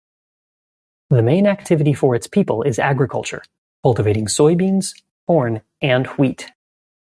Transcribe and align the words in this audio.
The 1.11 1.21
main 1.21 1.45
activity 1.45 1.93
for 1.93 2.15
its 2.15 2.25
people 2.25 2.63
is 2.63 2.79
agriculture, 2.79 3.43
cultivating 3.83 4.25
soybeans, 4.25 4.99
corn 5.27 5.61
and 5.79 6.07
wheat. 6.17 6.49